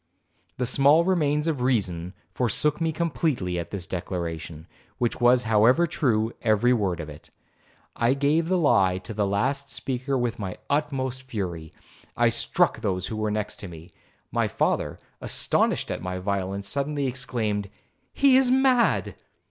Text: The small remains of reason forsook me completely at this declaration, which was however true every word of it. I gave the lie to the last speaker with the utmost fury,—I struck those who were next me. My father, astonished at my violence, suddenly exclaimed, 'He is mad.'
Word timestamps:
The 0.57 0.65
small 0.65 1.05
remains 1.05 1.47
of 1.47 1.61
reason 1.61 2.15
forsook 2.33 2.81
me 2.81 2.91
completely 2.91 3.59
at 3.59 3.69
this 3.69 3.85
declaration, 3.85 4.65
which 4.97 5.21
was 5.21 5.43
however 5.43 5.85
true 5.85 6.33
every 6.41 6.73
word 6.73 6.99
of 6.99 7.07
it. 7.07 7.29
I 7.95 8.15
gave 8.15 8.47
the 8.47 8.57
lie 8.57 8.97
to 8.97 9.13
the 9.13 9.27
last 9.27 9.69
speaker 9.69 10.17
with 10.17 10.37
the 10.37 10.57
utmost 10.71 11.21
fury,—I 11.21 12.29
struck 12.29 12.79
those 12.81 13.05
who 13.05 13.15
were 13.15 13.29
next 13.29 13.63
me. 13.67 13.91
My 14.31 14.47
father, 14.47 14.97
astonished 15.21 15.91
at 15.91 16.01
my 16.01 16.17
violence, 16.17 16.67
suddenly 16.67 17.05
exclaimed, 17.05 17.69
'He 18.11 18.37
is 18.37 18.49
mad.' 18.49 19.13